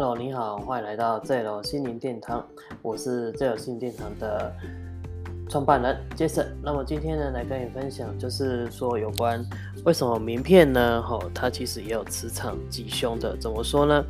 [0.00, 2.46] Hello，你好，欢迎来到 Zero 心灵殿堂，
[2.82, 4.54] 我是 Zero 心灵殿堂的
[5.48, 6.46] 创办人 Jason。
[6.62, 9.44] 那么今天呢，来跟你分享，就是说有关
[9.84, 11.02] 为什么名片呢？
[11.02, 13.36] 吼，它其实也有磁场吉凶的。
[13.38, 14.04] 怎么说呢？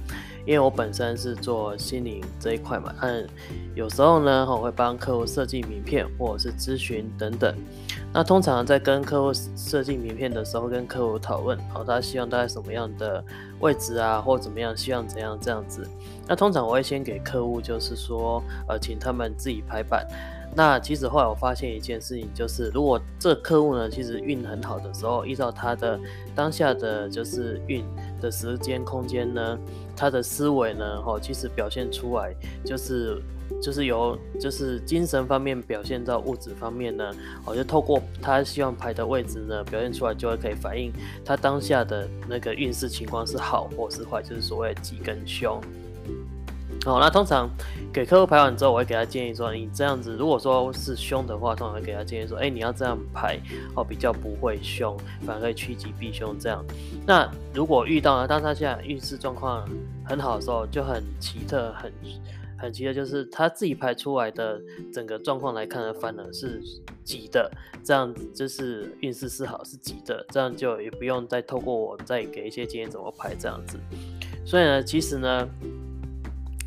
[0.44, 3.26] 因为我本身是做心灵这一块嘛，嗯，
[3.74, 7.54] 有时候呢，我会帮客户设计名片或者是咨询等等。
[8.12, 13.22] 那通常在跟客户设计名片的时候，跟客户讨论，好，他希望大概什么样的
[13.60, 15.86] 位置啊，或怎么样，希望怎样这样子。
[16.26, 20.06] 那通常我会先给客户，就是说，呃，请他们自己排版。
[20.56, 26.00] 那其实后来我发现一件事情，就是如果这客户呢，其实运很好的时候，依照他的
[26.34, 27.84] 当下的就是运
[28.20, 29.58] 的时间空间呢，
[29.96, 33.20] 他的思维呢，哦，其实表现出来就是。
[33.62, 37.10] 就是由就是精神方面表现到物质方面呢，
[37.46, 40.92] 哦，就透过他希望排的位置呢，表现出来就会可以反映
[41.24, 45.58] 他当下的那个运势情况是好或是坏，就是所谓吉跟凶。
[46.84, 47.50] 好，那通常
[47.92, 53.38] 给客户排完之后，我会给他建议说，你这样子如果说是凶的话，通常会给他建议说，哎，你要这样排
[53.74, 56.64] 哦，比较不会凶，反而可以趋吉避凶这样。
[57.06, 59.68] 那如果遇到呢，当他现在运势状况
[60.04, 61.92] 很好的时候，就很奇特很。
[62.60, 64.60] 很奇特就是他自己排出来的
[64.92, 66.60] 整个状况来看呢，反而是
[67.04, 67.48] 吉的，
[67.84, 73.78] 这样子就是运势是好是吉的，这样就也不用再透过我再给一些建议怎么排这样子。
[74.44, 75.48] 所以呢，其实呢。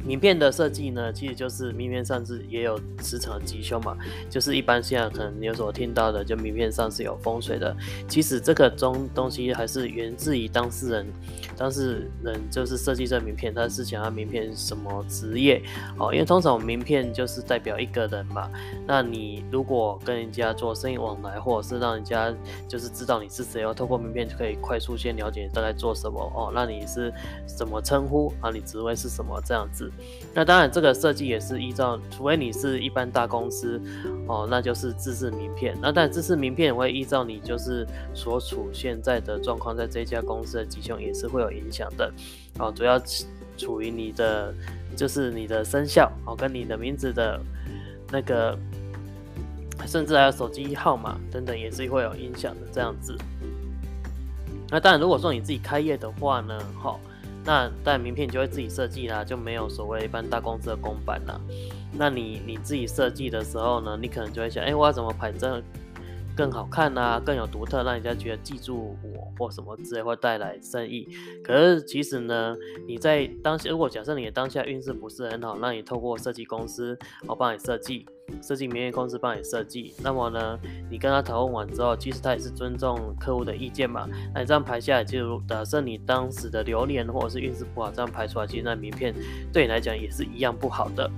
[0.05, 3.97] 名片的设计呢，其实就是名片上是也有磁场吉凶嘛，
[4.29, 7.75] 就是一般现在可能你有所听到的，就名片上是有风水的。
[8.07, 11.07] 其实这个中东西还是源自于当事人，
[11.55, 15.61] 当事人就是设计这名片，他是想要名片什么职业
[15.97, 16.13] 哦？
[16.13, 18.49] 因为通常名片就是代表一个人嘛。
[18.87, 22.33] 那你如果跟人家做生意往来，或者是让人家
[22.67, 26.51] 就是知道你是谁，要透过名片就可以快速先了解大概做什么哦。
[26.53, 27.13] 那你是
[27.45, 28.49] 怎么称呼啊？
[28.51, 29.90] 你职位是什么这样子？
[30.33, 33.81] 那当然，这个设计也是依照，除非你是一般大公司
[34.27, 35.77] 哦，那就是自制名片。
[35.81, 42.09] 那但自制名片也会依照你就是所处现在的状况，在这家公司的吉凶也是会有影响的
[42.59, 42.71] 哦。
[42.73, 42.97] 主要
[43.57, 44.53] 处于你的
[44.95, 47.37] 就是你的生肖哦，跟你的名字的
[48.09, 48.57] 那个，
[49.85, 53.17] 甚至还有手机号码等等，也是会有影响的这样子。
[54.69, 56.97] 那当然，如果说你自己开业的话呢，哈。
[57.43, 61.39] 那但名片就会自己设计啦，就没有所谓一般大公司的公版啦。
[61.93, 65.61] 那你你自己设计的时候呢，你可能就会想，哎，我要怎么排这
[66.35, 71.07] 更好看啊，更有独特，让人家觉得记住我或什么之类，会带来生意。
[71.43, 72.55] 可是其实呢，
[72.87, 76.97] 你在当下，如果假设你的当下运势不是很好，那你透过设计公司，
[77.27, 78.05] 我帮你设计。
[78.41, 80.57] 设计名片公司帮你设计，那么呢，
[80.89, 84.07] 你跟他讨论完之后，其实他也是尊重客户的意见嘛。
[84.33, 89.13] 那你这样排下来，就假设你当时的流年或者是运势不好，这样排出来，其实那名片
[89.51, 91.11] 对你来讲也是一样不好的。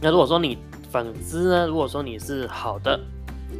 [0.00, 0.58] 那如果说你
[0.90, 2.98] 反之呢，如果说你是好的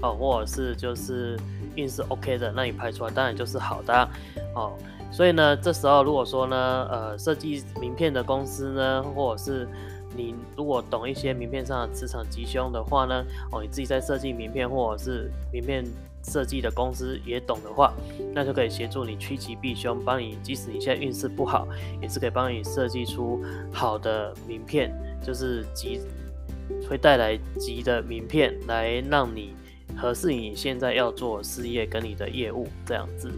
[0.02, 1.38] 哦，或者是就是
[1.74, 4.08] 运势 OK 的，那你拍出来当然就是好的
[4.54, 4.72] 哦。
[5.12, 9.68] 所以呢，这时候如果说呢，呃，设计名片的公司呢，或者是
[10.16, 15.84] 你如果懂一些名片上的磁场吉凶的话呢，哦，你自己在设计名片或者是名片
[16.24, 17.94] 设计的公司也懂的话，
[18.34, 21.66] 那就可以协助你趋吉避凶，帮你即使你现在运势不好，
[22.02, 23.40] 也是可以帮你设计出
[23.72, 24.92] 好的名片，
[25.22, 26.00] 就是吉
[26.90, 29.54] 会带来吉的名片，来让你
[29.96, 33.30] 合适你现在要做事业跟你的业务这样子。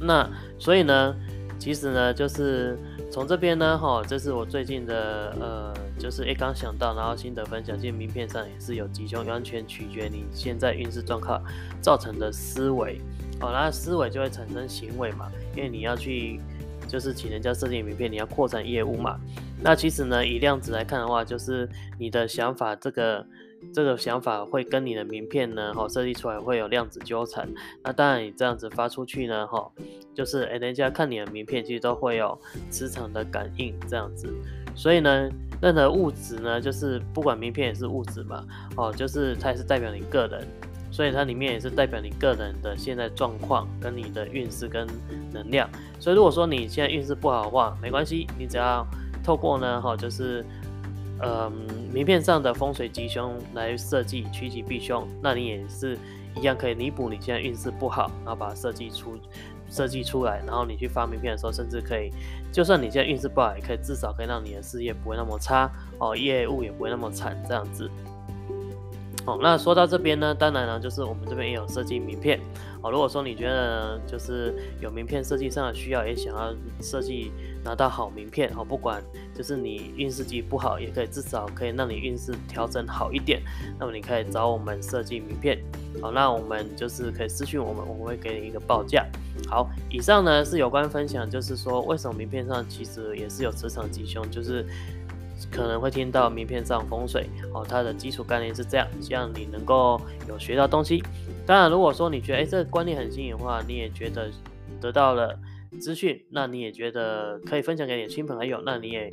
[0.00, 1.14] 那所以呢，
[1.58, 2.78] 其实呢，就是。
[3.10, 7.76] 从这边呢，哈，这是我最近的，呃，就是诶刚想到，然后心得分享。
[7.76, 11.42] 其实名片上也是有吉凶，完全取决你现在运势状况
[11.80, 13.00] 造成的思维，
[13.40, 15.32] 哦，那思维就会产生行为嘛。
[15.56, 16.38] 因为你要去，
[16.86, 19.18] 就是请人家设计名片，你要扩展业务嘛。
[19.62, 21.66] 那其实呢，以量子来看的话，就是
[21.98, 23.24] 你的想法这个。
[23.72, 27.48] 这个想法会跟你的名片呢，哈，设计出来会有量子纠缠。
[27.82, 29.70] 那当然，你这样子发出去呢，哈，
[30.14, 32.38] 就是诶，人家看你的名片，其实都会有
[32.70, 34.32] 磁场的感应这样子。
[34.74, 35.28] 所以呢，
[35.60, 38.44] 任何物质呢，就是不管名片也是物质嘛，
[38.76, 40.46] 哦，就是它也是代表你个人，
[40.90, 44.86] 所以它里面也是代表你个人的现在状况跟你的运势跟
[45.32, 45.68] 能量。
[45.98, 48.86] 所以如果说你现在运势不好的话，没关系，你只要
[49.22, 50.44] 透过呢，哈，就是。
[51.20, 51.52] 嗯，
[51.92, 55.98] 名片上的风水吉凶来设计趋吉避凶，那你也是
[56.36, 59.18] 一样可以弥补你现在运势不好，然后把它设计出
[59.70, 62.10] 设计出来，然后你去发名片的时候，甚至可以，
[62.52, 67.90] 就算你现在运势不好，也可以至少可以让你的事业不会那么差哦，业务也不会那么惨这样子。
[69.42, 72.40] 那说到这边呢，当然呢，就是我们这边也有设计名片。
[72.80, 77.32] 哦，如果说你觉得就是有名片设计上的需要，也想要设计
[77.64, 79.02] 拿到好名片，哦，不管
[79.34, 83.42] 就是你运势机不好，也可以至少可以让你运势调整好一点。
[83.78, 85.58] 那么你可以找我们设计名片。
[86.00, 89.04] 好，那我们就是可以私信我们，我们会给你一个报价。
[89.48, 94.64] 好，以上呢是有关分享，就是说为什么名片上其实也是有磁场吉凶，就是
[95.50, 97.28] 可能会听到名片上风水。
[97.52, 101.02] 哦，它的基础概念是这样，希望你能够有学到东西。
[101.46, 104.30] 当然，如果说你觉得哎这个观念很新颖的话，你也觉得
[104.80, 105.38] 得到了
[105.80, 109.10] 资讯，那你也觉得可以分享给你的亲朋好友，那你也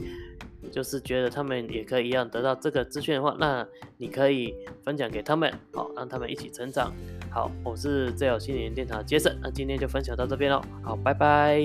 [0.71, 3.65] 就是觉得他们也可以一样得到这个资讯的话，那
[3.97, 6.91] 你可以分享给他们，好让他们一起成长。
[7.29, 11.59] 好，我是最有心灵电台杰森，那今天就分享到这边喽，好，拜拜。